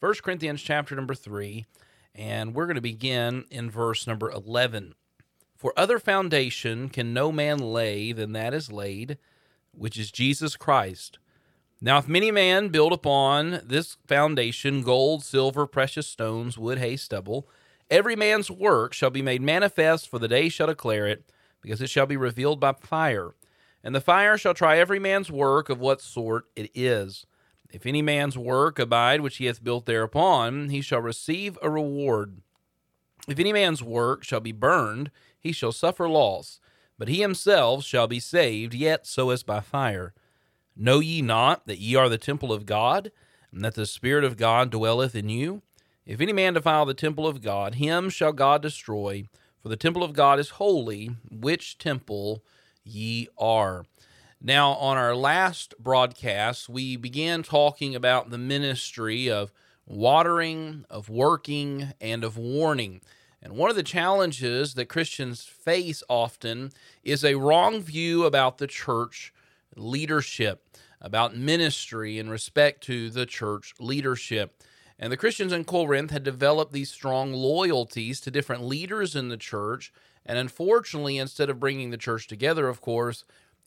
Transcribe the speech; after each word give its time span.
1 0.00 0.14
Corinthians 0.24 0.62
chapter 0.62 0.96
number 0.96 1.14
3, 1.14 1.66
and 2.14 2.54
we're 2.54 2.64
going 2.64 2.76
to 2.76 2.80
begin 2.80 3.44
in 3.50 3.70
verse 3.70 4.06
number 4.06 4.30
11. 4.30 4.94
For 5.54 5.74
other 5.76 5.98
foundation 5.98 6.88
can 6.88 7.12
no 7.12 7.30
man 7.30 7.58
lay 7.58 8.12
than 8.12 8.32
that 8.32 8.54
is 8.54 8.72
laid, 8.72 9.18
which 9.72 9.98
is 9.98 10.10
Jesus 10.10 10.56
Christ. 10.56 11.18
Now, 11.82 11.98
if 11.98 12.08
many 12.08 12.30
man 12.30 12.68
build 12.68 12.94
upon 12.94 13.60
this 13.62 13.98
foundation 14.06 14.82
gold, 14.82 15.22
silver, 15.22 15.66
precious 15.66 16.06
stones, 16.06 16.56
wood, 16.56 16.78
hay, 16.78 16.96
stubble, 16.96 17.46
Every 17.90 18.14
man's 18.14 18.50
work 18.50 18.94
shall 18.94 19.10
be 19.10 19.20
made 19.20 19.42
manifest, 19.42 20.08
for 20.08 20.20
the 20.20 20.28
day 20.28 20.48
shall 20.48 20.68
declare 20.68 21.08
it, 21.08 21.30
because 21.60 21.82
it 21.82 21.90
shall 21.90 22.06
be 22.06 22.16
revealed 22.16 22.60
by 22.60 22.72
fire. 22.72 23.34
And 23.82 23.94
the 23.94 24.00
fire 24.00 24.36
shall 24.36 24.54
try 24.54 24.78
every 24.78 24.98
man's 24.98 25.30
work 25.30 25.70
of 25.70 25.80
what 25.80 26.00
sort 26.00 26.44
it 26.54 26.70
is. 26.74 27.26
If 27.72 27.86
any 27.86 28.02
man's 28.02 28.36
work 28.36 28.78
abide 28.78 29.20
which 29.20 29.36
he 29.36 29.46
hath 29.46 29.62
built 29.62 29.86
thereupon, 29.86 30.70
he 30.70 30.80
shall 30.80 31.00
receive 31.00 31.58
a 31.62 31.70
reward. 31.70 32.40
If 33.28 33.38
any 33.38 33.52
man's 33.52 33.82
work 33.82 34.24
shall 34.24 34.40
be 34.40 34.52
burned, 34.52 35.10
he 35.38 35.52
shall 35.52 35.72
suffer 35.72 36.08
loss, 36.08 36.60
but 36.98 37.08
he 37.08 37.20
himself 37.20 37.84
shall 37.84 38.06
be 38.06 38.20
saved, 38.20 38.74
yet 38.74 39.06
so 39.06 39.30
as 39.30 39.42
by 39.42 39.60
fire. 39.60 40.14
Know 40.76 41.00
ye 41.00 41.22
not 41.22 41.66
that 41.66 41.78
ye 41.78 41.94
are 41.94 42.08
the 42.08 42.18
temple 42.18 42.52
of 42.52 42.66
God, 42.66 43.12
and 43.52 43.64
that 43.64 43.74
the 43.74 43.86
Spirit 43.86 44.24
of 44.24 44.36
God 44.36 44.70
dwelleth 44.70 45.14
in 45.14 45.28
you? 45.28 45.62
If 46.04 46.20
any 46.20 46.32
man 46.32 46.54
defile 46.54 46.86
the 46.86 46.94
temple 46.94 47.26
of 47.26 47.40
God, 47.40 47.76
him 47.76 48.10
shall 48.10 48.32
God 48.32 48.62
destroy, 48.62 49.28
for 49.62 49.68
the 49.68 49.76
temple 49.76 50.02
of 50.02 50.12
God 50.12 50.40
is 50.40 50.50
holy, 50.50 51.10
which 51.30 51.78
temple 51.78 52.42
ye 52.90 53.28
are. 53.38 53.84
Now, 54.40 54.72
on 54.72 54.96
our 54.96 55.14
last 55.14 55.74
broadcast, 55.78 56.68
we 56.68 56.96
began 56.96 57.42
talking 57.42 57.94
about 57.94 58.30
the 58.30 58.38
ministry 58.38 59.30
of 59.30 59.52
watering, 59.86 60.84
of 60.88 61.08
working, 61.08 61.92
and 62.00 62.24
of 62.24 62.36
warning. 62.36 63.00
And 63.42 63.54
one 63.54 63.70
of 63.70 63.76
the 63.76 63.82
challenges 63.82 64.74
that 64.74 64.86
Christians 64.86 65.44
face 65.44 66.02
often 66.08 66.72
is 67.02 67.24
a 67.24 67.34
wrong 67.34 67.80
view 67.80 68.24
about 68.24 68.58
the 68.58 68.66
church 68.66 69.32
leadership, 69.76 70.64
about 71.00 71.36
ministry 71.36 72.18
in 72.18 72.28
respect 72.28 72.82
to 72.84 73.10
the 73.10 73.26
church 73.26 73.74
leadership. 73.78 74.62
And 74.98 75.10
the 75.10 75.16
Christians 75.16 75.52
in 75.52 75.64
Corinth 75.64 76.10
had 76.10 76.22
developed 76.22 76.72
these 76.72 76.90
strong 76.90 77.32
loyalties 77.32 78.20
to 78.20 78.30
different 78.30 78.64
leaders 78.64 79.16
in 79.16 79.28
the 79.28 79.38
church. 79.38 79.92
And 80.26 80.38
unfortunately, 80.38 81.18
instead 81.18 81.50
of 81.50 81.60
bringing 81.60 81.90
the 81.90 81.96
church 81.96 82.26
together, 82.26 82.68
of 82.68 82.80
course, 82.80 83.24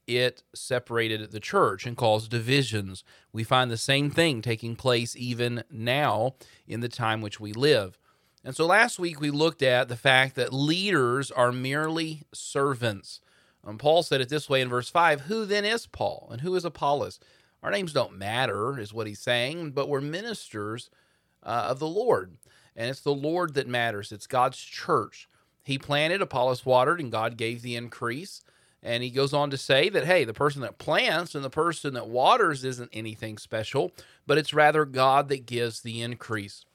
it 0.08 0.44
separated 0.54 1.32
the 1.32 1.40
church 1.40 1.86
and 1.86 1.96
caused 1.96 2.30
divisions. 2.30 3.04
We 3.32 3.44
find 3.44 3.72
the 3.72 3.78
same 3.78 4.10
thing 4.10 4.42
taking 4.42 4.76
place 4.76 5.16
even 5.16 5.64
now 5.72 6.36
in 6.68 6.82
the 6.82 6.90
time 6.90 7.22
which 7.22 7.40
we 7.40 7.54
live. 7.54 7.98
And 8.44 8.56
so 8.56 8.66
last 8.66 9.00
week 9.00 9.22
we 9.22 9.32
looked 9.32 9.62
at 9.62 9.88
the 9.88 9.96
fact 9.96 10.36
that 10.36 10.54
leaders 10.54 11.32
are 11.32 11.52
merely 11.52 12.24
servants. 12.34 13.22
And 13.66 13.80
Paul 13.80 14.04
said 14.04 14.20
it 14.20 14.28
this 14.28 14.50
way 14.50 14.62
in 14.62 14.68
verse 14.68 14.90
5 14.90 15.22
Who 15.22 15.46
then 15.46 15.64
is 15.64 15.88
Paul 15.88 16.28
and 16.32 16.42
who 16.42 16.56
is 16.56 16.66
Apollos? 16.66 17.20
Our 17.62 17.72
names 17.72 17.94
don't 17.94 18.18
matter, 18.18 18.78
is 18.78 18.94
what 18.94 19.08
he's 19.08 19.22
saying, 19.22 19.72
but 19.72 19.88
we're 19.88 20.02
ministers 20.02 20.90
uh, 21.44 21.68
of 21.70 21.80
the 21.80 21.88
Lord. 21.88 22.36
And 22.76 22.90
it's 22.90 23.00
the 23.00 23.14
Lord 23.14 23.54
that 23.54 23.68
matters, 23.68 24.12
it's 24.12 24.28
God's 24.28 24.58
church. 24.58 25.30
He 25.64 25.78
planted, 25.78 26.22
Apollos 26.22 26.66
watered, 26.66 27.00
and 27.00 27.12
God 27.12 27.38
gave 27.38 27.62
the 27.62 27.76
increase. 27.76 28.42
And 28.84 29.02
he 29.02 29.10
goes 29.10 29.34
on 29.34 29.50
to 29.50 29.58
say 29.58 29.88
that, 29.90 30.06
hey, 30.06 30.26
the 30.26 30.34
person 30.34 30.62
that 30.62 30.78
plants 30.78 31.36
and 31.36 31.44
the 31.44 31.50
person 31.50 31.94
that 31.94 32.10
waters 32.10 32.66
isn't 32.66 32.90
anything 32.92 33.38
special, 33.38 33.94
but 34.28 34.38
it's 34.38 34.54
rather 34.54 34.84
God 34.84 35.30
that 35.30 35.46
gives 35.46 35.82
the 35.82 36.02
increase. 36.02 36.66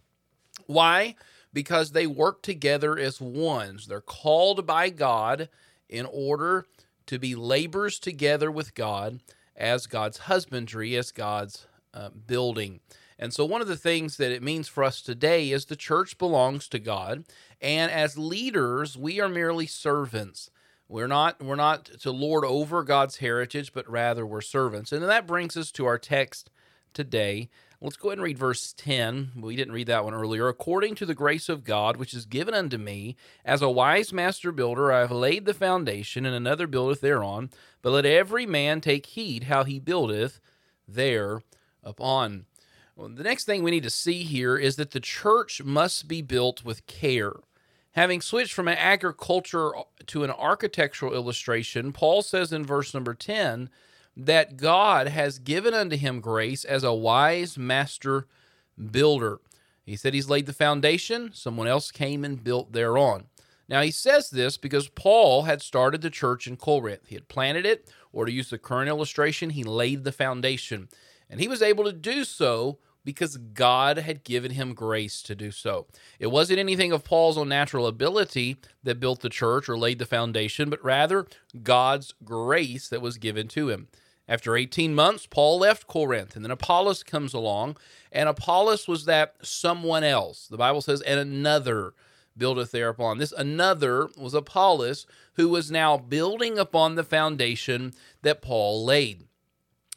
Why? 0.67 1.17
Because 1.53 1.93
they 1.93 2.07
work 2.07 2.41
together 2.41 2.99
as 2.99 3.21
ones. 3.21 3.87
They're 3.87 4.01
called 4.01 4.67
by 4.67 4.89
God 4.89 5.51
in 5.89 6.07
order 6.07 6.67
to 7.07 7.19
be 7.19 7.35
laborers 7.35 7.99
together 7.99 8.51
with 8.51 8.75
God 8.75 9.21
as 9.55 9.87
God's 9.87 10.19
husbandry, 10.19 10.97
as 10.97 11.11
God's 11.11 11.67
uh, 11.93 12.11
building. 12.27 12.81
And 13.19 13.35
so, 13.35 13.45
one 13.45 13.61
of 13.61 13.69
the 13.69 13.77
things 13.77 14.17
that 14.17 14.31
it 14.31 14.43
means 14.43 14.69
for 14.69 14.85
us 14.85 15.03
today 15.03 15.51
is 15.51 15.65
the 15.65 15.77
church 15.77 16.19
belongs 16.19 16.69
to 16.69 16.79
God, 16.79 17.25
and 17.61 17.91
as 17.91 18.17
leaders, 18.17 18.97
we 18.97 19.21
are 19.21 19.29
merely 19.29 19.67
servants. 19.67 20.51
We're 20.89 21.09
not 21.09 21.43
we're 21.43 21.57
not 21.57 21.85
to 22.01 22.11
lord 22.11 22.45
over 22.45 22.83
God's 22.83 23.17
heritage, 23.17 23.73
but 23.73 23.91
rather 23.91 24.25
we're 24.25 24.41
servants. 24.41 24.93
And 24.93 25.03
then 25.03 25.09
that 25.09 25.27
brings 25.27 25.57
us 25.57 25.71
to 25.73 25.87
our 25.87 25.99
text 25.99 26.51
today. 26.95 27.51
Let's 27.81 27.97
go 27.97 28.09
ahead 28.09 28.19
and 28.19 28.25
read 28.25 28.39
verse 28.39 28.73
10. 28.77 29.33
We 29.41 29.55
didn't 29.55 29.75
read 29.75 29.87
that 29.87 30.05
one 30.05 30.15
earlier. 30.15 30.49
According 30.49 30.97
to 30.97 31.07
the 31.07 31.15
grace 31.15 31.49
of 31.49 31.63
God, 31.63 31.97
which 31.97 32.13
is 32.13 32.25
given 32.25 32.53
unto 32.53 32.77
me, 32.77 33.15
as 33.45 33.63
a 33.63 33.71
wise 33.71 34.13
master 34.13 34.51
builder, 34.51 34.91
I 34.91 35.01
have 35.01 35.13
laid 35.13 35.45
the 35.45 35.55
foundation, 35.55 36.27
and 36.27 36.35
another 36.35 36.67
buildeth 36.67 37.01
thereon. 37.01 37.51
But 37.81 37.91
let 37.91 38.05
every 38.05 38.47
man 38.47 38.81
take 38.81 39.07
heed 39.07 39.45
how 39.45 39.63
he 39.63 39.79
buildeth 39.79 40.41
thereupon. 40.89 42.47
Well, 42.99 43.09
the 43.09 43.23
next 43.23 43.45
thing 43.45 43.63
we 43.63 43.71
need 43.71 43.85
to 43.85 43.91
see 43.91 44.25
here 44.25 44.57
is 44.57 44.75
that 44.75 44.91
the 44.91 44.99
church 44.99 45.63
must 45.63 46.09
be 46.09 46.21
built 46.21 46.65
with 46.65 46.85
care. 46.89 47.35
Having 47.93 48.23
switched 48.23 48.53
from 48.53 48.67
an 48.67 48.77
agriculture 48.77 49.71
to 50.09 50.25
an 50.25 50.33
architectural 50.33 51.15
illustration, 51.15 51.93
Paul 51.93 52.23
says 52.23 52.53
in 52.53 52.67
verse 52.67 52.93
number 52.93 53.15
10 53.15 53.71
that 54.17 54.57
God 54.57 55.07
has 55.07 55.39
given 55.39 55.75
unto 55.75 55.97
him 55.97 56.21
grace 56.21 56.65
as 56.65 56.83
a 56.83 56.93
wise 56.93 57.57
master 57.57 58.27
builder. 58.91 59.39
He 59.87 59.95
said 59.95 60.13
he's 60.13 60.29
laid 60.29 60.47
the 60.47 60.53
foundation, 60.53 61.31
someone 61.33 61.69
else 61.69 61.93
came 61.93 62.25
and 62.25 62.43
built 62.43 62.73
thereon. 62.73 63.27
Now, 63.69 63.81
he 63.83 63.93
says 63.93 64.29
this 64.29 64.57
because 64.57 64.89
Paul 64.89 65.45
had 65.45 65.63
started 65.63 66.01
the 66.01 66.11
church 66.11 66.49
in 66.49 66.57
Corinth. 66.57 67.07
He 67.07 67.15
had 67.15 67.29
planted 67.29 67.65
it, 67.65 67.93
or 68.13 68.25
to 68.25 68.33
use 68.33 68.51
the 68.51 68.59
current 68.59 68.89
illustration, 68.89 69.51
he 69.51 69.63
laid 69.63 70.03
the 70.03 70.11
foundation. 70.11 70.89
And 71.31 71.39
he 71.39 71.47
was 71.47 71.63
able 71.63 71.85
to 71.85 71.93
do 71.93 72.25
so 72.25 72.79
because 73.09 73.39
God 73.39 73.97
had 73.97 74.23
given 74.23 74.51
him 74.51 74.75
grace 74.75 75.23
to 75.23 75.35
do 75.35 75.51
so. 75.51 75.87
It 76.19 76.27
wasn't 76.27 76.59
anything 76.59 76.93
of 76.93 77.05
Paul's 77.05 77.39
own 77.39 77.49
natural 77.49 77.87
ability 77.87 78.59
that 78.83 79.01
built 79.01 79.23
the 79.23 79.31
church 79.31 79.67
or 79.67 79.79
laid 79.79 79.99
the 79.99 80.05
foundation, 80.05 80.69
but 80.69 80.85
rather 80.85 81.27
God's 81.63 82.13
grace 82.23 82.87
that 82.91 83.01
was 83.01 83.17
given 83.17 83.49
to 83.49 83.71
him. 83.71 83.89
After 84.29 84.59
18 84.59 84.95
months, 84.95 85.27
Paul 85.27 85.61
left 85.61 85.87
Corinth, 85.87 86.37
and 86.37 86.45
then 86.45 86.51
Apollos 86.51 87.03
comes 87.03 87.33
along, 87.33 87.79
and 88.13 88.29
Apollos 88.29 88.87
was 88.87 89.07
that 89.07 89.37
someone 89.41 90.05
else. 90.05 90.47
The 90.47 90.59
Bible 90.59 90.83
says, 90.83 91.01
and 91.01 91.19
another 91.19 91.95
buildeth 92.37 92.73
thereupon. 92.73 93.17
This 93.17 93.33
another 93.33 94.11
was 94.19 94.35
Apollos, 94.35 95.07
who 95.37 95.49
was 95.49 95.71
now 95.71 95.97
building 95.97 96.59
upon 96.59 96.95
the 96.95 97.05
foundation 97.05 97.95
that 98.21 98.43
Paul 98.43 98.85
laid. 98.85 99.28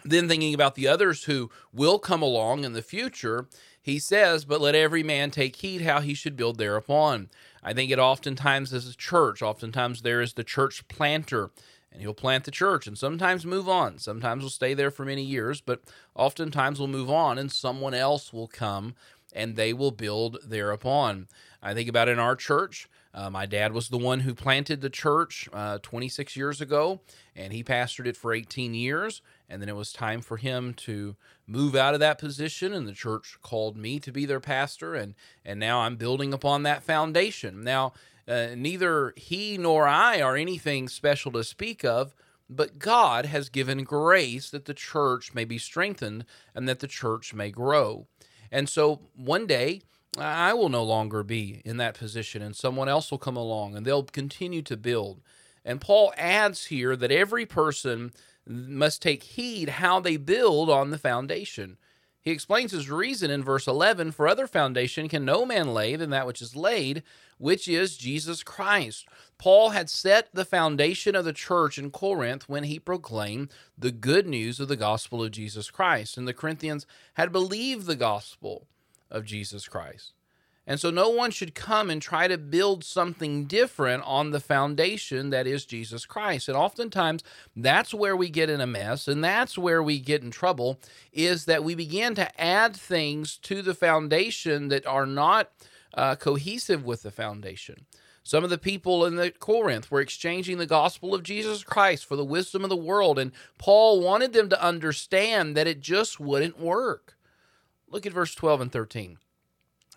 Then, 0.04 0.28
thinking 0.28 0.54
about 0.54 0.76
the 0.76 0.88
others 0.88 1.26
who 1.26 1.50
will 1.74 2.00
come 2.00 2.22
along 2.22 2.64
in 2.64 2.74
the 2.74 2.82
future, 2.82 3.48
he 3.82 4.00
says, 4.00 4.46
But 4.46 4.62
let 4.62 4.76
every 4.76 5.04
man 5.04 5.32
take 5.32 5.58
heed 5.58 5.82
how 5.82 6.02
he 6.02 6.14
should 6.14 6.36
build 6.36 6.58
thereupon. 6.58 7.30
I 7.64 7.74
think 7.74 7.92
it 7.92 8.00
oftentimes 8.00 8.74
is 8.74 8.90
a 8.90 8.96
church. 8.96 9.42
Oftentimes 9.42 10.02
there 10.02 10.22
is 10.22 10.34
the 10.34 10.44
church 10.44 10.88
planter, 10.88 11.52
and 11.92 12.02
he'll 12.02 12.14
plant 12.14 12.46
the 12.46 12.52
church 12.52 12.88
and 12.88 12.98
sometimes 12.98 13.46
move 13.46 13.70
on. 13.70 14.00
Sometimes 14.00 14.44
will 14.44 14.50
stay 14.50 14.74
there 14.74 14.92
for 14.92 15.06
many 15.06 15.24
years, 15.24 15.62
but 15.62 15.82
oftentimes 16.16 16.80
will 16.80 16.88
move 16.88 17.10
on, 17.10 17.38
and 17.38 17.52
someone 17.52 17.94
else 17.94 18.34
will 18.34 18.48
come 18.48 18.96
and 19.34 19.56
they 19.56 19.74
will 19.74 19.92
build 19.92 20.38
thereupon. 20.46 21.28
I 21.62 21.74
think 21.74 21.90
about 21.90 22.10
in 22.10 22.20
our 22.20 22.36
church. 22.36 22.90
Uh, 23.14 23.30
my 23.30 23.46
dad 23.46 23.74
was 23.74 23.90
the 23.90 23.98
one 23.98 24.22
who 24.22 24.34
planted 24.34 24.82
the 24.82 24.90
church 24.90 25.50
uh, 25.52 25.80
26 25.82 26.36
years 26.36 26.62
ago, 26.62 27.02
and 27.36 27.52
he 27.52 27.64
pastored 27.64 28.08
it 28.08 28.16
for 28.16 28.34
18 28.34 28.74
years. 28.74 29.22
And 29.50 29.62
then 29.62 29.68
it 29.68 29.76
was 29.76 29.92
time 29.92 30.22
for 30.22 30.38
him 30.38 30.74
to 30.76 31.16
move 31.46 31.76
out 31.76 31.94
of 31.94 32.00
that 32.00 32.20
position, 32.20 32.74
and 32.74 32.88
the 32.88 32.94
church 32.94 33.38
called 33.42 33.76
me 33.76 34.00
to 34.00 34.12
be 34.12 34.26
their 34.26 34.40
pastor. 34.40 34.96
And, 34.96 35.14
and 35.44 35.60
now 35.60 35.82
I'm 35.82 35.98
building 35.98 36.34
upon 36.34 36.64
that 36.64 36.84
foundation. 36.84 37.64
Now, 37.64 37.94
uh, 38.28 38.50
neither 38.56 39.14
he 39.18 39.58
nor 39.58 39.88
I 39.88 40.22
are 40.22 40.38
anything 40.38 40.88
special 40.88 41.34
to 41.34 41.44
speak 41.44 41.84
of, 41.84 42.16
but 42.50 42.80
God 42.80 43.26
has 43.26 43.50
given 43.50 43.84
grace 43.84 44.50
that 44.52 44.66
the 44.66 44.74
church 44.74 45.34
may 45.34 45.46
be 45.46 45.58
strengthened 45.58 46.26
and 46.56 46.68
that 46.68 46.80
the 46.80 46.88
church 46.88 47.34
may 47.34 47.50
grow. 47.50 48.08
And 48.52 48.68
so 48.68 49.02
one 49.16 49.48
day, 49.48 49.82
I 50.18 50.54
will 50.54 50.70
no 50.70 50.84
longer 50.84 51.24
be 51.24 51.62
in 51.64 51.78
that 51.78 51.98
position, 51.98 52.42
and 52.42 52.56
someone 52.56 52.90
else 52.90 53.12
will 53.12 53.18
come 53.18 53.38
along 53.38 53.76
and 53.76 53.86
they'll 53.86 54.04
continue 54.04 54.62
to 54.64 54.76
build. 54.76 55.22
And 55.64 55.80
Paul 55.80 56.14
adds 56.18 56.66
here 56.66 56.96
that 56.96 57.12
every 57.12 57.46
person 57.46 58.12
must 58.46 59.02
take 59.02 59.24
heed 59.24 59.70
how 59.70 60.00
they 60.00 60.18
build 60.18 60.70
on 60.70 60.90
the 60.90 60.98
foundation. 60.98 61.78
He 62.20 62.32
explains 62.32 62.72
his 62.72 62.90
reason 62.90 63.32
in 63.32 63.44
verse 63.44 63.68
11 63.68 64.12
For 64.12 64.28
other 64.28 64.48
foundation 64.48 65.08
can 65.08 65.24
no 65.24 65.46
man 65.46 65.74
lay 65.74 65.96
than 65.96 66.10
that 66.12 66.28
which 66.28 66.42
is 66.42 66.56
laid, 66.56 67.04
which 67.38 67.68
is 67.68 67.98
Jesus 67.98 68.44
Christ. 68.44 69.08
Paul 69.38 69.70
had 69.70 69.90
set 69.90 70.30
the 70.34 70.46
foundation 70.46 71.16
of 71.16 71.26
the 71.26 71.34
church 71.34 71.80
in 71.80 71.90
Corinth 71.90 72.48
when 72.48 72.66
he 72.66 72.80
proclaimed 72.80 73.52
the 73.78 73.92
good 73.92 74.28
news 74.28 74.60
of 74.60 74.68
the 74.68 74.76
gospel 74.76 75.24
of 75.24 75.32
Jesus 75.32 75.72
Christ. 75.72 76.18
And 76.18 76.28
the 76.28 76.34
Corinthians 76.34 76.86
had 77.16 77.32
believed 77.32 77.88
the 77.88 77.96
gospel 77.96 78.68
of 79.12 79.26
Jesus 79.26 79.68
Christ. 79.68 80.14
And 80.68 80.80
so 80.80 80.92
no 80.92 81.10
one 81.10 81.32
should 81.32 81.56
come 81.56 81.90
and 81.90 82.02
try 82.02 82.28
to 82.28 82.38
build 82.38 82.84
something 82.84 83.46
different 83.46 84.04
on 84.06 84.30
the 84.30 84.40
foundation 84.40 85.32
that 85.32 85.48
is 85.48 85.66
Jesus 85.66 86.06
Christ. 86.06 86.48
And 86.48 86.56
oftentimes 86.56 87.24
that's 87.56 87.94
where 87.94 88.16
we 88.16 88.30
get 88.30 88.50
in 88.50 88.62
a 88.62 88.68
mess 88.68 89.08
and 89.08 89.24
that's 89.24 89.58
where 89.58 89.82
we 89.82 90.00
get 90.00 90.22
in 90.22 90.30
trouble 90.30 90.80
is 91.12 91.46
that 91.46 91.64
we 91.64 91.74
begin 91.74 92.14
to 92.16 92.42
add 92.42 92.76
things 92.76 93.38
to 93.40 93.62
the 93.62 93.74
foundation 93.74 94.68
that 94.68 94.86
are 94.86 95.08
not 95.08 95.52
uh, 95.96 96.16
cohesive 96.16 96.86
with 96.86 97.02
the 97.02 97.12
foundation. 97.12 97.86
Some 98.24 98.44
of 98.44 98.52
the 98.52 98.60
people 98.60 99.04
in 99.06 99.16
the 99.16 99.32
Corinth 99.32 99.90
were 99.90 100.00
exchanging 100.00 100.60
the 100.60 100.68
gospel 100.68 101.16
of 101.16 101.24
Jesus 101.24 101.64
Christ 101.64 102.06
for 102.06 102.16
the 102.16 102.24
wisdom 102.24 102.64
of 102.64 102.70
the 102.70 102.76
world, 102.76 103.18
and 103.18 103.32
Paul 103.58 104.00
wanted 104.00 104.32
them 104.32 104.48
to 104.50 104.64
understand 104.64 105.58
that 105.58 105.66
it 105.66 105.82
just 105.82 106.20
wouldn't 106.20 106.60
work. 106.60 107.18
Look 107.92 108.06
at 108.06 108.14
verse 108.14 108.34
12 108.34 108.62
and 108.62 108.72
13. 108.72 109.18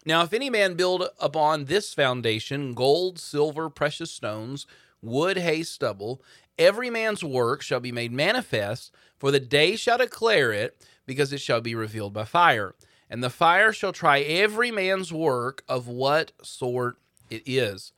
Now, 0.05 0.23
if 0.23 0.33
any 0.33 0.51
man 0.51 0.75
build 0.75 1.09
upon 1.21 1.65
this 1.65 1.95
foundation 1.95 2.75
gold, 2.75 3.19
silver, 3.19 3.71
precious 3.71 4.11
stones, 4.11 4.67
wood, 5.01 5.39
hay, 5.39 5.63
stubble, 5.63 6.21
every 6.59 6.91
man's 6.91 7.23
work 7.23 7.63
shall 7.63 7.81
be 7.81 7.93
made 7.93 8.13
manifest, 8.13 8.93
for 9.17 9.31
the 9.31 9.41
day 9.41 9.77
shall 9.77 9.99
declare 9.99 10.53
it, 10.53 10.77
because 11.07 11.33
it 11.33 11.41
shall 11.41 11.61
be 11.61 11.75
revealed 11.75 12.13
by 12.13 12.25
fire. 12.25 12.75
And 13.09 13.23
the 13.23 13.31
fire 13.31 13.73
shall 13.73 13.93
try 13.93 14.21
every 14.21 14.71
man's 14.71 15.13
work 15.13 15.63
of 15.69 15.87
what 15.87 16.33
sort 16.43 16.99
it 17.31 17.43
is. 17.47 17.93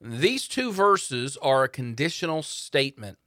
These 0.00 0.48
two 0.48 0.72
verses 0.72 1.36
are 1.42 1.64
a 1.64 1.68
conditional 1.68 2.42
statement. 2.42 3.18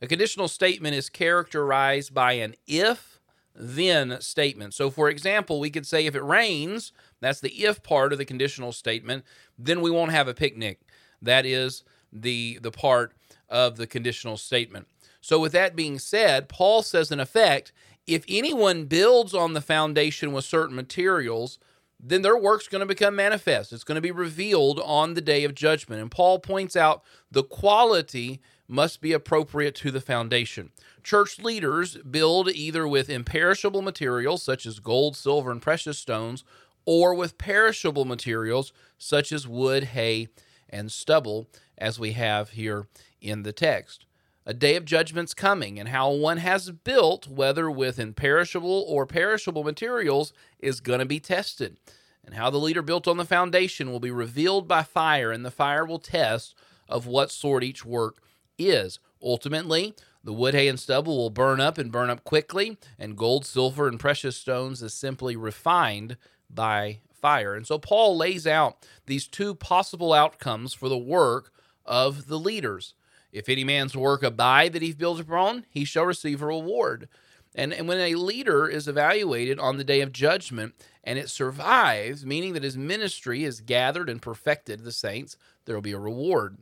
A 0.00 0.06
conditional 0.06 0.48
statement 0.48 0.94
is 0.94 1.08
characterized 1.08 2.14
by 2.14 2.32
an 2.32 2.54
if 2.66 3.13
then 3.54 4.20
statement. 4.20 4.74
So, 4.74 4.90
for 4.90 5.08
example, 5.08 5.60
we 5.60 5.70
could 5.70 5.86
say 5.86 6.06
if 6.06 6.14
it 6.14 6.22
rains, 6.22 6.92
that's 7.20 7.40
the 7.40 7.50
if 7.50 7.82
part 7.82 8.12
of 8.12 8.18
the 8.18 8.24
conditional 8.24 8.72
statement. 8.72 9.24
Then 9.58 9.80
we 9.80 9.90
won't 9.90 10.12
have 10.12 10.28
a 10.28 10.34
picnic. 10.34 10.80
That 11.22 11.46
is 11.46 11.84
the 12.12 12.58
the 12.62 12.70
part 12.70 13.14
of 13.48 13.76
the 13.76 13.86
conditional 13.86 14.36
statement. 14.36 14.86
So 15.20 15.38
with 15.38 15.52
that 15.52 15.76
being 15.76 15.98
said, 15.98 16.48
Paul 16.48 16.82
says 16.82 17.10
in 17.10 17.20
effect, 17.20 17.72
if 18.06 18.24
anyone 18.28 18.84
builds 18.84 19.32
on 19.32 19.54
the 19.54 19.60
foundation 19.62 20.32
with 20.32 20.44
certain 20.44 20.76
materials, 20.76 21.58
then 21.98 22.22
their 22.22 22.36
work's 22.36 22.68
going 22.68 22.80
to 22.80 22.86
become 22.86 23.16
manifest. 23.16 23.72
It's 23.72 23.84
going 23.84 23.96
to 23.96 24.02
be 24.02 24.10
revealed 24.10 24.80
on 24.80 25.14
the 25.14 25.22
day 25.22 25.44
of 25.44 25.54
judgment. 25.54 26.02
And 26.02 26.10
Paul 26.10 26.38
points 26.38 26.76
out 26.76 27.02
the 27.30 27.42
quality 27.42 28.42
must 28.66 29.00
be 29.00 29.12
appropriate 29.12 29.74
to 29.74 29.90
the 29.90 30.00
foundation. 30.00 30.70
Church 31.02 31.38
leaders 31.38 31.96
build 31.98 32.48
either 32.50 32.88
with 32.88 33.10
imperishable 33.10 33.82
materials 33.82 34.42
such 34.42 34.64
as 34.64 34.78
gold, 34.78 35.16
silver, 35.16 35.50
and 35.50 35.60
precious 35.60 35.98
stones, 35.98 36.44
or 36.86 37.14
with 37.14 37.38
perishable 37.38 38.04
materials 38.04 38.72
such 38.98 39.32
as 39.32 39.48
wood, 39.48 39.84
hay, 39.84 40.28
and 40.68 40.90
stubble, 40.90 41.48
as 41.76 41.98
we 41.98 42.12
have 42.12 42.50
here 42.50 42.86
in 43.20 43.42
the 43.42 43.52
text. 43.52 44.06
A 44.46 44.54
day 44.54 44.76
of 44.76 44.84
judgment's 44.84 45.34
coming, 45.34 45.78
and 45.78 45.88
how 45.88 46.10
one 46.10 46.38
has 46.38 46.70
built, 46.70 47.26
whether 47.26 47.70
with 47.70 47.98
imperishable 47.98 48.84
or 48.86 49.06
perishable 49.06 49.64
materials, 49.64 50.32
is 50.58 50.80
going 50.80 50.98
to 50.98 51.06
be 51.06 51.20
tested. 51.20 51.78
And 52.24 52.34
how 52.34 52.50
the 52.50 52.58
leader 52.58 52.82
built 52.82 53.08
on 53.08 53.16
the 53.16 53.24
foundation 53.24 53.90
will 53.90 54.00
be 54.00 54.10
revealed 54.10 54.68
by 54.68 54.82
fire, 54.82 55.30
and 55.30 55.44
the 55.44 55.50
fire 55.50 55.84
will 55.84 55.98
test 55.98 56.54
of 56.88 57.06
what 57.06 57.30
sort 57.30 57.64
each 57.64 57.84
work 57.84 58.18
is. 58.58 58.98
Ultimately, 59.22 59.94
the 60.22 60.32
wood, 60.32 60.54
hay, 60.54 60.68
and 60.68 60.80
stubble 60.80 61.16
will 61.16 61.30
burn 61.30 61.60
up 61.60 61.78
and 61.78 61.92
burn 61.92 62.10
up 62.10 62.24
quickly, 62.24 62.78
and 62.98 63.16
gold, 63.16 63.44
silver, 63.44 63.88
and 63.88 64.00
precious 64.00 64.36
stones 64.36 64.82
is 64.82 64.94
simply 64.94 65.36
refined 65.36 66.16
by 66.48 67.00
fire. 67.12 67.54
And 67.54 67.66
so 67.66 67.78
Paul 67.78 68.16
lays 68.16 68.46
out 68.46 68.86
these 69.06 69.26
two 69.26 69.54
possible 69.54 70.12
outcomes 70.12 70.74
for 70.74 70.88
the 70.88 70.98
work 70.98 71.52
of 71.84 72.26
the 72.26 72.38
leaders. 72.38 72.94
If 73.32 73.48
any 73.48 73.64
man's 73.64 73.96
work 73.96 74.22
abide 74.22 74.72
that 74.74 74.82
he 74.82 74.92
builds 74.92 75.20
upon, 75.20 75.66
he 75.68 75.84
shall 75.84 76.04
receive 76.04 76.40
a 76.40 76.46
reward. 76.46 77.08
And, 77.54 77.72
and 77.72 77.86
when 77.86 77.98
a 77.98 78.14
leader 78.14 78.68
is 78.68 78.88
evaluated 78.88 79.58
on 79.58 79.76
the 79.76 79.84
day 79.84 80.00
of 80.00 80.12
judgment 80.12 80.74
and 81.02 81.18
it 81.18 81.30
survives, 81.30 82.26
meaning 82.26 82.52
that 82.52 82.62
his 82.62 82.76
ministry 82.76 83.42
has 83.42 83.60
gathered 83.60 84.08
and 84.08 84.20
perfected 84.20 84.84
the 84.84 84.92
saints, 84.92 85.36
there 85.64 85.74
will 85.74 85.82
be 85.82 85.92
a 85.92 85.98
reward. 85.98 86.58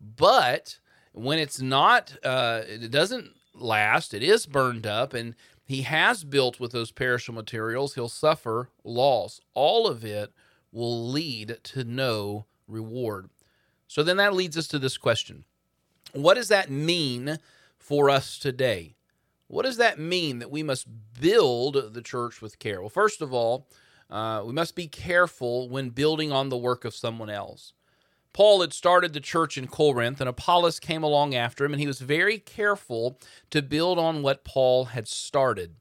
But 0.00 0.78
when 1.16 1.38
it's 1.38 1.60
not, 1.60 2.14
uh, 2.22 2.62
it 2.66 2.90
doesn't 2.90 3.30
last, 3.54 4.12
it 4.12 4.22
is 4.22 4.44
burned 4.44 4.86
up, 4.86 5.14
and 5.14 5.34
he 5.64 5.82
has 5.82 6.24
built 6.24 6.60
with 6.60 6.72
those 6.72 6.90
perishable 6.90 7.36
materials, 7.36 7.94
he'll 7.94 8.08
suffer 8.08 8.68
loss. 8.84 9.40
All 9.54 9.88
of 9.88 10.04
it 10.04 10.32
will 10.70 11.08
lead 11.08 11.58
to 11.62 11.84
no 11.84 12.44
reward. 12.68 13.30
So 13.88 14.02
then 14.02 14.18
that 14.18 14.34
leads 14.34 14.58
us 14.58 14.68
to 14.68 14.78
this 14.78 14.98
question 14.98 15.44
What 16.12 16.34
does 16.34 16.48
that 16.48 16.70
mean 16.70 17.38
for 17.78 18.10
us 18.10 18.38
today? 18.38 18.94
What 19.48 19.64
does 19.64 19.78
that 19.78 19.98
mean 19.98 20.40
that 20.40 20.50
we 20.50 20.62
must 20.62 20.86
build 21.18 21.94
the 21.94 22.02
church 22.02 22.42
with 22.42 22.58
care? 22.58 22.80
Well, 22.80 22.90
first 22.90 23.22
of 23.22 23.32
all, 23.32 23.68
uh, 24.10 24.42
we 24.44 24.52
must 24.52 24.74
be 24.74 24.88
careful 24.88 25.68
when 25.68 25.90
building 25.90 26.30
on 26.30 26.48
the 26.48 26.56
work 26.56 26.84
of 26.84 26.94
someone 26.94 27.30
else. 27.30 27.72
Paul 28.36 28.60
had 28.60 28.74
started 28.74 29.14
the 29.14 29.20
church 29.20 29.56
in 29.56 29.66
Corinth, 29.66 30.20
and 30.20 30.28
Apollos 30.28 30.78
came 30.78 31.02
along 31.02 31.34
after 31.34 31.64
him, 31.64 31.72
and 31.72 31.80
he 31.80 31.86
was 31.86 32.02
very 32.02 32.36
careful 32.36 33.18
to 33.48 33.62
build 33.62 33.98
on 33.98 34.20
what 34.20 34.44
Paul 34.44 34.84
had 34.84 35.08
started. 35.08 35.76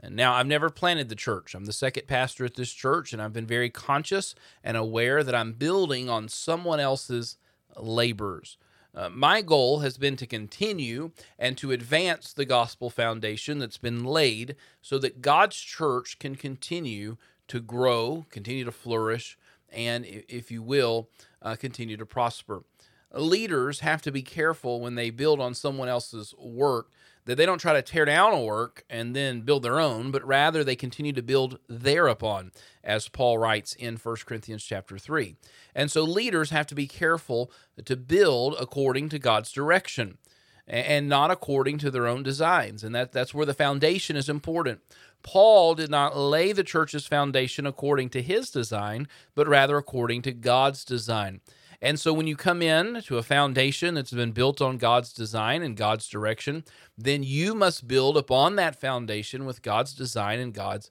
And 0.00 0.16
now, 0.16 0.34
I've 0.34 0.48
never 0.48 0.70
planted 0.70 1.08
the 1.08 1.14
church. 1.14 1.54
I'm 1.54 1.66
the 1.66 1.72
second 1.72 2.08
pastor 2.08 2.44
at 2.44 2.56
this 2.56 2.72
church, 2.72 3.12
and 3.12 3.22
I've 3.22 3.32
been 3.32 3.46
very 3.46 3.70
conscious 3.70 4.34
and 4.64 4.76
aware 4.76 5.22
that 5.22 5.36
I'm 5.36 5.52
building 5.52 6.10
on 6.10 6.28
someone 6.28 6.80
else's 6.80 7.36
labors. 7.76 8.58
Uh, 8.92 9.08
my 9.08 9.40
goal 9.40 9.78
has 9.78 9.96
been 9.96 10.16
to 10.16 10.26
continue 10.26 11.12
and 11.38 11.56
to 11.58 11.70
advance 11.70 12.32
the 12.32 12.44
gospel 12.44 12.90
foundation 12.90 13.60
that's 13.60 13.78
been 13.78 14.02
laid 14.02 14.56
so 14.82 14.98
that 14.98 15.22
God's 15.22 15.60
church 15.60 16.18
can 16.18 16.34
continue 16.34 17.18
to 17.46 17.60
grow, 17.60 18.26
continue 18.30 18.64
to 18.64 18.72
flourish, 18.72 19.38
and, 19.74 20.04
if 20.06 20.50
you 20.50 20.62
will, 20.62 21.08
uh, 21.42 21.56
continue 21.56 21.96
to 21.96 22.06
prosper. 22.06 22.64
Leaders 23.12 23.80
have 23.80 24.02
to 24.02 24.10
be 24.10 24.22
careful 24.22 24.80
when 24.80 24.94
they 24.94 25.10
build 25.10 25.40
on 25.40 25.54
someone 25.54 25.88
else's 25.88 26.34
work 26.38 26.90
that 27.26 27.36
they 27.36 27.46
don't 27.46 27.60
try 27.60 27.72
to 27.72 27.82
tear 27.82 28.04
down 28.04 28.32
a 28.32 28.42
work 28.42 28.84
and 28.90 29.16
then 29.16 29.40
build 29.40 29.62
their 29.62 29.80
own, 29.80 30.10
but 30.10 30.26
rather 30.26 30.62
they 30.62 30.76
continue 30.76 31.12
to 31.12 31.22
build 31.22 31.58
thereupon, 31.68 32.52
as 32.82 33.08
Paul 33.08 33.38
writes 33.38 33.74
in 33.74 33.96
1 33.96 34.16
Corinthians 34.26 34.62
chapter 34.62 34.98
3. 34.98 35.36
And 35.74 35.90
so 35.90 36.02
leaders 36.02 36.50
have 36.50 36.66
to 36.66 36.74
be 36.74 36.86
careful 36.86 37.50
to 37.82 37.96
build 37.96 38.56
according 38.60 39.08
to 39.10 39.18
God's 39.18 39.52
direction 39.52 40.18
and 40.66 41.08
not 41.08 41.30
according 41.30 41.78
to 41.78 41.90
their 41.90 42.06
own 42.06 42.22
designs. 42.22 42.82
And 42.82 42.94
that, 42.94 43.12
that's 43.12 43.34
where 43.34 43.46
the 43.46 43.54
foundation 43.54 44.16
is 44.16 44.28
important. 44.28 44.80
Paul 45.24 45.74
did 45.74 45.90
not 45.90 46.16
lay 46.16 46.52
the 46.52 46.62
church's 46.62 47.06
foundation 47.06 47.66
according 47.66 48.10
to 48.10 48.22
his 48.22 48.50
design, 48.50 49.08
but 49.34 49.48
rather 49.48 49.76
according 49.76 50.22
to 50.22 50.32
God's 50.32 50.84
design. 50.84 51.40
And 51.82 51.98
so 51.98 52.12
when 52.12 52.26
you 52.26 52.36
come 52.36 52.62
in 52.62 53.02
to 53.02 53.18
a 53.18 53.22
foundation 53.22 53.94
that's 53.94 54.12
been 54.12 54.32
built 54.32 54.62
on 54.62 54.78
God's 54.78 55.12
design 55.12 55.62
and 55.62 55.76
God's 55.76 56.08
direction, 56.08 56.64
then 56.96 57.22
you 57.22 57.54
must 57.54 57.88
build 57.88 58.16
upon 58.16 58.56
that 58.56 58.80
foundation 58.80 59.44
with 59.44 59.62
God's 59.62 59.92
design 59.92 60.38
and 60.38 60.54
God's 60.54 60.90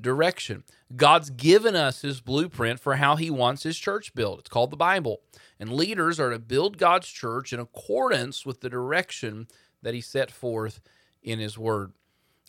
direction. 0.00 0.64
God's 0.96 1.30
given 1.30 1.76
us 1.76 2.02
his 2.02 2.20
blueprint 2.20 2.80
for 2.80 2.96
how 2.96 3.16
he 3.16 3.30
wants 3.30 3.62
his 3.62 3.78
church 3.78 4.14
built. 4.14 4.40
It's 4.40 4.48
called 4.48 4.70
the 4.70 4.76
Bible. 4.76 5.20
And 5.60 5.72
leaders 5.72 6.18
are 6.18 6.30
to 6.30 6.38
build 6.38 6.78
God's 6.78 7.08
church 7.08 7.52
in 7.52 7.60
accordance 7.60 8.46
with 8.46 8.60
the 8.62 8.70
direction 8.70 9.48
that 9.82 9.94
he 9.94 10.00
set 10.00 10.30
forth 10.30 10.80
in 11.22 11.38
his 11.38 11.58
word. 11.58 11.92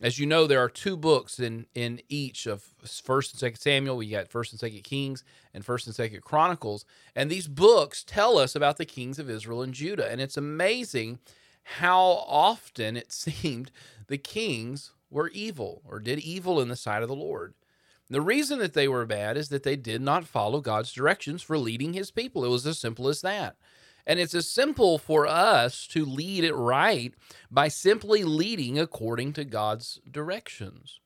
As 0.01 0.17
you 0.17 0.25
know, 0.25 0.47
there 0.47 0.59
are 0.59 0.69
two 0.69 0.97
books 0.97 1.39
in 1.39 1.67
in 1.75 2.01
each 2.09 2.45
of 2.47 2.63
First 3.03 3.31
and 3.31 3.39
Second 3.39 3.59
Samuel. 3.59 3.97
We 3.97 4.09
got 4.09 4.27
First 4.27 4.51
and 4.51 4.59
Second 4.59 4.83
Kings 4.83 5.23
and 5.53 5.63
First 5.63 5.85
and 5.85 5.95
Second 5.95 6.21
Chronicles, 6.21 6.85
and 7.15 7.29
these 7.29 7.47
books 7.47 8.03
tell 8.03 8.37
us 8.37 8.55
about 8.55 8.77
the 8.77 8.85
kings 8.85 9.19
of 9.19 9.29
Israel 9.29 9.61
and 9.61 9.73
Judah. 9.73 10.09
And 10.09 10.19
it's 10.19 10.37
amazing 10.37 11.19
how 11.63 12.25
often 12.27 12.97
it 12.97 13.11
seemed 13.11 13.71
the 14.07 14.17
kings 14.17 14.91
were 15.09 15.29
evil 15.29 15.81
or 15.85 15.99
did 15.99 16.19
evil 16.19 16.59
in 16.59 16.69
the 16.69 16.75
sight 16.75 17.03
of 17.03 17.09
the 17.09 17.15
Lord. 17.15 17.53
The 18.09 18.21
reason 18.21 18.59
that 18.59 18.73
they 18.73 18.87
were 18.87 19.05
bad 19.05 19.37
is 19.37 19.49
that 19.49 19.63
they 19.63 19.75
did 19.75 20.01
not 20.01 20.25
follow 20.25 20.59
God's 20.59 20.91
directions 20.91 21.41
for 21.41 21.57
leading 21.57 21.93
his 21.93 22.11
people. 22.11 22.43
It 22.43 22.49
was 22.49 22.67
as 22.67 22.77
simple 22.77 23.07
as 23.07 23.21
that. 23.21 23.55
And 24.05 24.19
it's 24.19 24.35
as 24.35 24.49
simple 24.49 24.97
for 24.97 25.25
us 25.25 25.87
to 25.87 26.05
lead 26.05 26.43
it 26.43 26.53
right 26.53 27.13
by 27.49 27.69
simply 27.69 28.23
leading 28.23 28.77
according 28.77 29.33
to 29.33 29.45
God's 29.45 30.01
directions. 30.09 30.99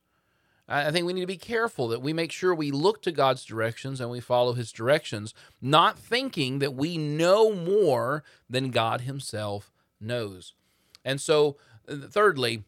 I 0.70 0.90
think 0.90 1.06
we 1.06 1.14
need 1.14 1.22
to 1.22 1.26
be 1.26 1.38
careful 1.38 1.88
that 1.88 2.02
we 2.02 2.12
make 2.12 2.30
sure 2.30 2.54
we 2.54 2.70
look 2.70 3.00
to 3.02 3.12
God's 3.12 3.42
directions 3.44 4.02
and 4.02 4.10
we 4.10 4.20
follow 4.20 4.52
his 4.52 4.70
directions, 4.70 5.32
not 5.62 5.98
thinking 5.98 6.58
that 6.58 6.74
we 6.74 6.98
know 6.98 7.54
more 7.54 8.22
than 8.50 8.70
God 8.70 9.02
himself 9.02 9.72
knows. 9.98 10.52
And 11.06 11.22
so, 11.22 11.56
uh, 11.88 11.96
thirdly, 12.10 12.64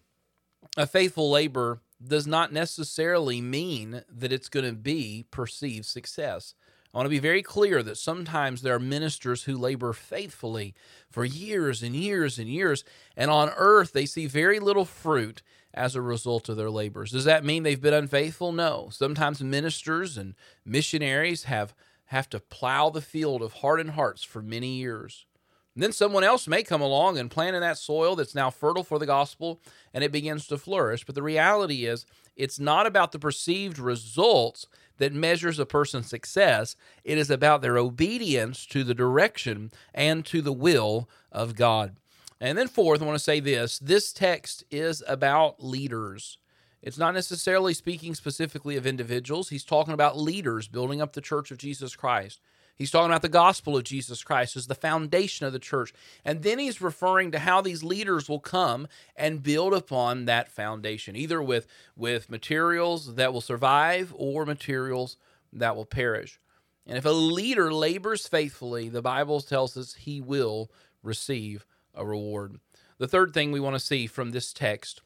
a 0.78 0.86
faithful 0.86 1.30
labor 1.30 1.80
does 2.02 2.26
not 2.26 2.54
necessarily 2.54 3.42
mean 3.42 4.02
that 4.08 4.32
it's 4.32 4.48
going 4.48 4.64
to 4.64 4.72
be 4.72 5.26
perceived 5.30 5.84
success. 5.84 6.54
I 6.92 6.98
want 6.98 7.06
to 7.06 7.10
be 7.10 7.20
very 7.20 7.42
clear 7.42 7.82
that 7.84 7.98
sometimes 7.98 8.62
there 8.62 8.74
are 8.74 8.80
ministers 8.80 9.44
who 9.44 9.56
labor 9.56 9.92
faithfully 9.92 10.74
for 11.08 11.24
years 11.24 11.82
and 11.84 11.94
years 11.94 12.38
and 12.38 12.48
years, 12.48 12.84
and 13.16 13.30
on 13.30 13.50
earth 13.56 13.92
they 13.92 14.06
see 14.06 14.26
very 14.26 14.58
little 14.58 14.84
fruit 14.84 15.42
as 15.72 15.94
a 15.94 16.02
result 16.02 16.48
of 16.48 16.56
their 16.56 16.70
labors. 16.70 17.12
Does 17.12 17.26
that 17.26 17.44
mean 17.44 17.62
they've 17.62 17.80
been 17.80 17.94
unfaithful? 17.94 18.50
No. 18.50 18.88
Sometimes 18.90 19.40
ministers 19.40 20.18
and 20.18 20.34
missionaries 20.64 21.44
have 21.44 21.74
have 22.06 22.28
to 22.28 22.40
plow 22.40 22.90
the 22.90 23.00
field 23.00 23.40
of 23.40 23.52
hardened 23.52 23.90
hearts 23.90 24.24
for 24.24 24.42
many 24.42 24.78
years. 24.78 25.26
And 25.74 25.82
then 25.82 25.92
someone 25.92 26.24
else 26.24 26.48
may 26.48 26.62
come 26.62 26.80
along 26.80 27.18
and 27.18 27.30
plant 27.30 27.54
in 27.54 27.62
that 27.62 27.78
soil 27.78 28.16
that's 28.16 28.34
now 28.34 28.50
fertile 28.50 28.82
for 28.82 28.98
the 28.98 29.06
gospel 29.06 29.60
and 29.94 30.02
it 30.02 30.12
begins 30.12 30.46
to 30.48 30.58
flourish. 30.58 31.04
But 31.04 31.14
the 31.14 31.22
reality 31.22 31.86
is, 31.86 32.06
it's 32.36 32.58
not 32.58 32.86
about 32.86 33.12
the 33.12 33.18
perceived 33.18 33.78
results 33.78 34.66
that 34.98 35.12
measures 35.12 35.58
a 35.58 35.66
person's 35.66 36.08
success. 36.08 36.76
It 37.04 37.18
is 37.18 37.30
about 37.30 37.62
their 37.62 37.78
obedience 37.78 38.66
to 38.66 38.84
the 38.84 38.94
direction 38.94 39.70
and 39.94 40.24
to 40.26 40.42
the 40.42 40.52
will 40.52 41.08
of 41.32 41.56
God. 41.56 41.96
And 42.40 42.56
then, 42.56 42.68
fourth, 42.68 43.02
I 43.02 43.04
want 43.04 43.18
to 43.18 43.24
say 43.24 43.40
this 43.40 43.78
this 43.78 44.12
text 44.12 44.64
is 44.70 45.02
about 45.06 45.62
leaders. 45.62 46.38
It's 46.82 46.98
not 46.98 47.14
necessarily 47.14 47.74
speaking 47.74 48.14
specifically 48.14 48.76
of 48.76 48.86
individuals. 48.86 49.50
He's 49.50 49.64
talking 49.64 49.92
about 49.92 50.18
leaders 50.18 50.66
building 50.66 51.02
up 51.02 51.12
the 51.12 51.20
church 51.20 51.50
of 51.50 51.58
Jesus 51.58 51.94
Christ. 51.94 52.40
He's 52.80 52.90
talking 52.90 53.10
about 53.10 53.20
the 53.20 53.28
gospel 53.28 53.76
of 53.76 53.84
Jesus 53.84 54.24
Christ 54.24 54.56
as 54.56 54.66
the 54.66 54.74
foundation 54.74 55.44
of 55.44 55.52
the 55.52 55.58
church. 55.58 55.92
And 56.24 56.42
then 56.42 56.58
he's 56.58 56.80
referring 56.80 57.30
to 57.32 57.40
how 57.40 57.60
these 57.60 57.84
leaders 57.84 58.26
will 58.26 58.40
come 58.40 58.88
and 59.14 59.42
build 59.42 59.74
upon 59.74 60.24
that 60.24 60.50
foundation, 60.50 61.14
either 61.14 61.42
with, 61.42 61.66
with 61.94 62.30
materials 62.30 63.16
that 63.16 63.34
will 63.34 63.42
survive 63.42 64.14
or 64.16 64.46
materials 64.46 65.18
that 65.52 65.76
will 65.76 65.84
perish. 65.84 66.40
And 66.86 66.96
if 66.96 67.04
a 67.04 67.10
leader 67.10 67.70
labors 67.70 68.26
faithfully, 68.26 68.88
the 68.88 69.02
Bible 69.02 69.42
tells 69.42 69.76
us 69.76 69.92
he 69.92 70.22
will 70.22 70.70
receive 71.02 71.66
a 71.94 72.06
reward. 72.06 72.60
The 72.96 73.08
third 73.08 73.34
thing 73.34 73.52
we 73.52 73.60
want 73.60 73.74
to 73.74 73.80
see 73.80 74.06
from 74.06 74.30
this 74.30 74.54
text 74.54 75.02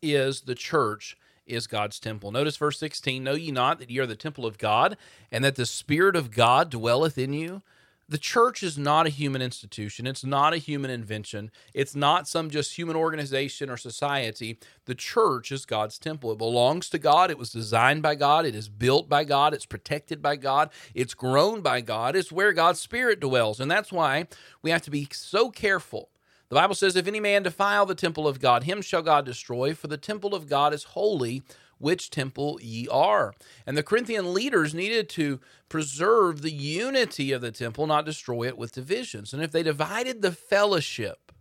is 0.00 0.42
the 0.42 0.54
church 0.54 1.16
is 1.46 1.66
God's 1.66 2.00
temple. 2.00 2.30
Notice 2.30 2.56
verse 2.56 2.78
16 2.78 3.22
Know 3.22 3.34
ye 3.34 3.50
not 3.50 3.78
that 3.78 3.90
ye 3.90 3.98
are 3.98 4.06
the 4.06 4.16
temple 4.16 4.46
of 4.46 4.58
God, 4.58 4.96
and 5.30 5.44
that 5.44 5.56
the 5.56 5.66
Spirit 5.66 6.16
of 6.16 6.30
God 6.30 6.70
dwelleth 6.70 7.18
in 7.18 7.32
you? 7.32 7.62
The 8.08 8.18
church 8.18 8.62
is 8.62 8.78
not 8.78 9.06
a 9.06 9.10
human 9.10 9.42
institution. 9.42 10.06
It's 10.06 10.22
not 10.22 10.52
a 10.52 10.58
human 10.58 10.92
invention. 10.92 11.50
It's 11.74 11.96
not 11.96 12.28
some 12.28 12.50
just 12.50 12.78
human 12.78 12.94
organization 12.94 13.68
or 13.68 13.76
society. 13.76 14.60
The 14.84 14.94
church 14.94 15.50
is 15.50 15.66
God's 15.66 15.98
temple. 15.98 16.30
It 16.30 16.38
belongs 16.38 16.88
to 16.90 16.98
God. 17.00 17.32
It 17.32 17.38
was 17.38 17.50
designed 17.50 18.02
by 18.02 18.14
God. 18.14 18.46
It 18.46 18.54
is 18.54 18.68
built 18.68 19.08
by 19.08 19.24
God. 19.24 19.54
It's 19.54 19.66
protected 19.66 20.22
by 20.22 20.36
God. 20.36 20.70
It's 20.94 21.14
grown 21.14 21.62
by 21.62 21.80
God. 21.80 22.14
It's 22.14 22.30
where 22.30 22.52
God's 22.52 22.80
Spirit 22.80 23.18
dwells. 23.18 23.58
And 23.58 23.68
that's 23.68 23.90
why 23.90 24.28
we 24.62 24.70
have 24.70 24.82
to 24.82 24.90
be 24.90 25.08
so 25.10 25.50
careful 25.50 26.10
the 26.48 26.54
Bible 26.54 26.74
says, 26.74 26.96
If 26.96 27.06
any 27.06 27.20
man 27.20 27.42
defile 27.42 27.86
the 27.86 27.94
temple 27.94 28.28
of 28.28 28.40
God, 28.40 28.64
him 28.64 28.82
shall 28.82 29.02
God 29.02 29.24
destroy, 29.24 29.74
for 29.74 29.88
the 29.88 29.96
temple 29.96 30.34
of 30.34 30.48
God 30.48 30.72
is 30.72 30.84
holy, 30.84 31.42
which 31.78 32.10
temple 32.10 32.58
ye 32.62 32.88
are. 32.88 33.34
And 33.66 33.76
the 33.76 33.82
Corinthian 33.82 34.32
leaders 34.32 34.74
needed 34.74 35.08
to 35.10 35.40
preserve 35.68 36.42
the 36.42 36.52
unity 36.52 37.32
of 37.32 37.42
the 37.42 37.52
temple, 37.52 37.86
not 37.86 38.06
destroy 38.06 38.46
it 38.46 38.56
with 38.56 38.72
divisions. 38.72 39.34
And 39.34 39.42
if 39.42 39.50
they 39.50 39.62
divided 39.62 40.22
the 40.22 40.32
fellowship, 40.32 41.32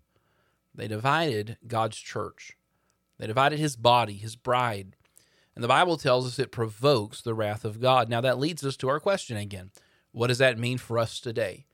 they 0.74 0.88
divided 0.88 1.58
God's 1.68 1.98
church. 1.98 2.58
They 3.18 3.28
divided 3.28 3.60
his 3.60 3.76
body, 3.76 4.16
his 4.16 4.36
bride. 4.36 4.96
And 5.56 5.64
the 5.64 5.70
Bible 5.70 5.96
tells 5.96 6.28
us 6.28 6.38
it 6.38 6.52
provokes 6.52 7.22
the 7.22 7.34
wrath 7.34 7.64
of 7.64 7.80
God. 7.80 8.10
Now 8.10 8.22
that 8.22 8.40
leads 8.40 8.66
us 8.66 8.76
to 8.78 8.90
our 8.90 9.00
question 9.00 9.38
again. 9.38 9.72
What 10.12 10.28
does 10.28 10.38
that 10.40 10.60
mean 10.60 10.78
for 10.78 11.00
us 11.00 11.20
today? 11.20 11.66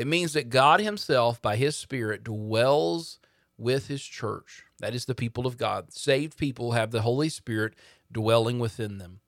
It 0.00 0.06
means 0.06 0.32
that 0.32 0.48
God 0.48 0.80
Himself, 0.80 1.42
by 1.42 1.56
His 1.56 1.76
Spirit, 1.76 2.24
dwells 2.24 3.18
with 3.58 3.88
His 3.88 4.02
church. 4.02 4.64
That 4.78 4.94
is 4.94 5.04
the 5.04 5.14
people 5.14 5.46
of 5.46 5.58
God. 5.58 5.92
Saved 5.92 6.38
people 6.38 6.72
have 6.72 6.90
the 6.90 7.02
Holy 7.02 7.28
Spirit 7.28 7.74
dwelling 8.10 8.58
within 8.58 8.96
them. 8.96 9.20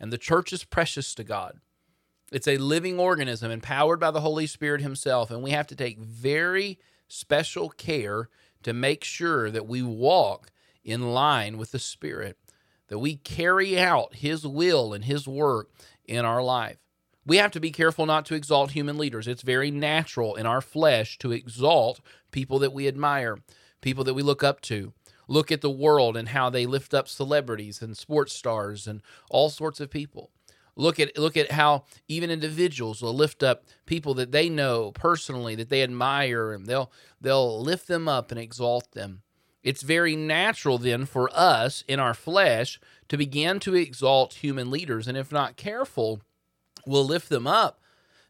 And 0.00 0.12
the 0.12 0.18
church 0.18 0.52
is 0.52 0.64
precious 0.64 1.14
to 1.14 1.22
God. 1.22 1.60
It's 2.32 2.48
a 2.48 2.56
living 2.56 2.98
organism 2.98 3.52
empowered 3.52 4.00
by 4.00 4.10
the 4.10 4.20
Holy 4.20 4.48
Spirit 4.48 4.80
Himself. 4.80 5.30
And 5.30 5.44
we 5.44 5.52
have 5.52 5.68
to 5.68 5.76
take 5.76 6.00
very 6.00 6.80
special 7.06 7.68
care 7.68 8.28
to 8.64 8.72
make 8.72 9.04
sure 9.04 9.48
that 9.52 9.68
we 9.68 9.80
walk 9.80 10.50
in 10.82 11.14
line 11.14 11.56
with 11.56 11.70
the 11.70 11.78
Spirit, 11.78 12.36
that 12.88 12.98
we 12.98 13.14
carry 13.14 13.78
out 13.78 14.16
His 14.16 14.44
will 14.44 14.92
and 14.92 15.04
His 15.04 15.28
work 15.28 15.70
in 16.04 16.24
our 16.24 16.42
life 16.42 16.78
we 17.26 17.38
have 17.38 17.50
to 17.50 17.60
be 17.60 17.72
careful 17.72 18.06
not 18.06 18.24
to 18.26 18.34
exalt 18.34 18.70
human 18.70 18.96
leaders. 18.96 19.26
It's 19.26 19.42
very 19.42 19.70
natural 19.70 20.36
in 20.36 20.46
our 20.46 20.60
flesh 20.60 21.18
to 21.18 21.32
exalt 21.32 22.00
people 22.30 22.60
that 22.60 22.72
we 22.72 22.86
admire, 22.86 23.38
people 23.80 24.04
that 24.04 24.14
we 24.14 24.22
look 24.22 24.44
up 24.44 24.60
to. 24.62 24.92
Look 25.28 25.50
at 25.50 25.60
the 25.60 25.70
world 25.70 26.16
and 26.16 26.28
how 26.28 26.50
they 26.50 26.66
lift 26.66 26.94
up 26.94 27.08
celebrities 27.08 27.82
and 27.82 27.96
sports 27.96 28.32
stars 28.32 28.86
and 28.86 29.02
all 29.28 29.50
sorts 29.50 29.80
of 29.80 29.90
people. 29.90 30.30
Look 30.76 31.00
at 31.00 31.18
look 31.18 31.36
at 31.36 31.52
how 31.52 31.84
even 32.06 32.30
individuals 32.30 33.02
will 33.02 33.14
lift 33.14 33.42
up 33.42 33.64
people 33.86 34.14
that 34.14 34.30
they 34.30 34.48
know 34.48 34.92
personally 34.92 35.54
that 35.56 35.68
they 35.68 35.82
admire 35.82 36.52
and 36.52 36.66
they'll 36.66 36.92
they'll 37.20 37.60
lift 37.60 37.88
them 37.88 38.06
up 38.06 38.30
and 38.30 38.38
exalt 38.38 38.92
them. 38.92 39.22
It's 39.64 39.82
very 39.82 40.14
natural 40.14 40.78
then 40.78 41.06
for 41.06 41.28
us 41.32 41.82
in 41.88 41.98
our 41.98 42.14
flesh 42.14 42.78
to 43.08 43.16
begin 43.16 43.58
to 43.60 43.74
exalt 43.74 44.34
human 44.34 44.70
leaders 44.70 45.08
and 45.08 45.16
if 45.16 45.32
not 45.32 45.56
careful, 45.56 46.20
will 46.86 47.04
lift 47.04 47.28
them 47.28 47.46
up, 47.46 47.80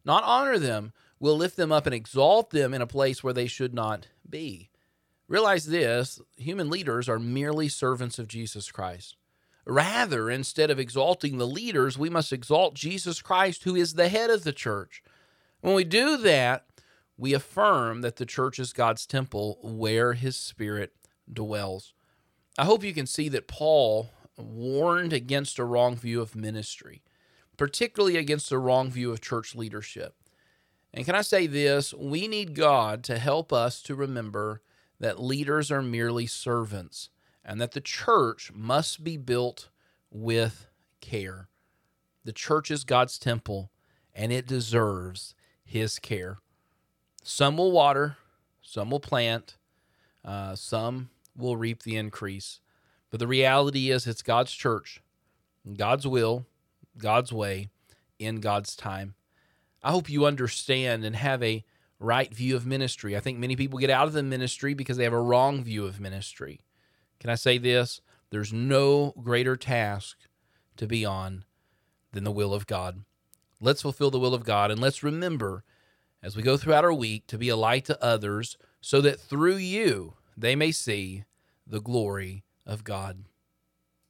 not 0.05 0.25
honor 0.25 0.59
them, 0.59 0.93
will 1.21 1.37
lift 1.37 1.57
them 1.57 1.73
up 1.73 1.87
and 1.87 1.95
exalt 1.95 2.51
them 2.51 2.75
in 2.75 2.83
a 2.83 2.87
place 2.87 3.23
where 3.23 3.33
they 3.33 3.47
should 3.47 3.75
not 3.75 4.09
be. 4.29 4.71
Realize 5.29 5.67
this 5.67 6.21
human 6.37 6.71
leaders 6.71 7.09
are 7.09 7.19
merely 7.19 7.69
servants 7.69 8.19
of 8.19 8.29
Jesus 8.29 8.71
Christ. 8.71 9.17
Rather, 9.65 10.31
instead 10.31 10.71
of 10.71 10.79
exalting 10.79 11.39
the 11.39 11.47
leaders, 11.47 11.99
we 11.99 12.09
must 12.09 12.33
exalt 12.33 12.75
Jesus 12.75 13.21
Christ, 13.21 13.65
who 13.65 13.75
is 13.75 13.95
the 13.95 14.09
head 14.09 14.31
of 14.31 14.45
the 14.45 14.53
church. 14.53 15.03
When 15.61 15.75
we 15.75 15.83
do 15.83 16.17
that, 16.19 16.67
we 17.17 17.35
affirm 17.35 18.03
that 18.03 18.17
the 18.17 18.27
church 18.27 18.61
is 18.61 18.73
God's 18.73 19.07
temple 19.07 19.59
where 19.63 20.13
his 20.13 20.37
spirit 20.37 20.93
dwells. 21.31 21.95
I 22.57 22.65
hope 22.65 22.85
you 22.85 22.95
can 22.95 23.07
see 23.07 23.29
that 23.31 23.49
Paul 23.49 24.11
warned 24.37 25.13
against 25.13 25.59
a 25.59 25.65
wrong 25.65 25.97
view 25.97 26.21
of 26.21 26.37
ministry 26.37 27.03
particularly 27.57 28.17
against 28.17 28.51
the 28.51 28.59
wrong 28.59 28.91
view 28.91 29.11
of 29.11 29.21
church 29.21 29.55
leadership. 29.55 30.15
And 30.93 31.05
can 31.05 31.15
I 31.15 31.23
say 31.23 31.47
this? 31.47 31.93
We 31.95 32.27
need 32.29 32.55
God 32.55 33.05
to 33.05 33.19
help 33.19 33.53
us 33.53 33.83
to 33.83 33.95
remember 33.95 34.63
that 34.99 35.23
leaders 35.23 35.71
are 35.71 35.83
merely 35.83 36.27
servants 36.27 37.11
and 37.45 37.61
that 37.61 37.73
the 37.73 37.81
church 37.81 38.51
must 38.55 39.05
be 39.05 39.17
built 39.17 39.69
with 40.11 40.67
care. 41.01 41.49
The 42.25 42.33
church 42.33 42.71
is 42.71 42.85
God's 42.85 43.19
temple 43.19 43.71
and 44.15 44.33
it 44.33 44.47
deserves 44.47 45.35
his 45.65 45.99
care. 45.99 46.39
Some 47.23 47.57
will 47.57 47.73
water, 47.73 48.17
some 48.63 48.91
will 48.91 49.01
plant, 49.01 49.57
uh, 50.25 50.57
some 50.57 51.11
will 51.37 51.57
reap 51.57 51.83
the 51.83 51.97
increase. 51.97 52.61
But 53.11 53.21
the 53.21 53.27
reality 53.27 53.91
is, 53.91 54.07
it's 54.07 54.23
God's 54.23 54.53
church, 54.53 55.03
God's 55.77 56.07
will, 56.07 56.47
God's 56.99 57.33
way 57.33 57.69
in 58.19 58.41
God's 58.41 58.75
time. 58.77 59.15
I 59.83 59.91
hope 59.91 60.11
you 60.11 60.27
understand 60.27 61.05
and 61.05 61.17
have 61.17 61.43
a 61.43 61.65
right 61.99 62.33
view 62.33 62.57
of 62.57 62.67
ministry. 62.67 63.17
I 63.17 63.21
think 63.21 63.39
many 63.39 63.57
people 63.57 63.79
get 63.79 63.91
out 63.91 64.07
of 64.07 64.13
the 64.13 64.23
ministry 64.23 64.75
because 64.75 64.97
they 64.97 65.05
have 65.05 65.13
a 65.13 65.21
wrong 65.21 65.63
view 65.63 65.87
of 65.87 66.01
ministry. 66.01 66.61
Can 67.21 67.31
I 67.31 67.35
say 67.35 67.59
this? 67.59 68.01
There's 68.31 68.53
no 68.53 69.15
greater 69.23 69.57
task 69.57 70.17
to 70.77 70.87
be 70.87 71.05
on 71.05 71.45
than 72.13 72.25
the 72.25 72.33
will 72.33 72.53
of 72.53 72.67
God. 72.67 73.05
Let's 73.61 73.83
fulfill 73.83 74.11
the 74.11 74.19
will 74.19 74.35
of 74.35 74.45
God 74.45 74.71
and 74.71 74.81
let's 74.81 75.03
remember 75.03 75.65
as 76.23 76.37
we 76.37 76.43
go 76.43 76.57
throughout 76.57 76.85
our 76.85 76.93
week 76.93 77.27
to 77.29 77.39
be 77.39 77.49
a 77.49 77.57
light 77.57 77.85
to 77.87 78.03
others 78.03 78.59
so 78.81 79.01
that 79.01 79.21
through 79.21 79.57
you 79.57 80.15
they 80.37 80.55
may 80.55 80.73
see 80.73 81.25
the 81.67 81.81
glory 81.81 82.45
of 82.67 82.85
God. 82.85 83.25